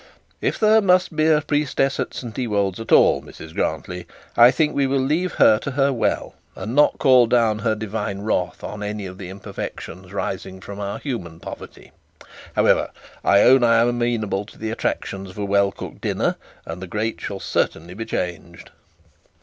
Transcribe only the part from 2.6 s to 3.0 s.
at